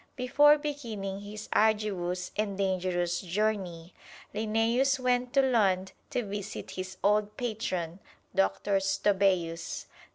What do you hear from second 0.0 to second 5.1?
Before beginning his arduous and dangerous journey, Linnæus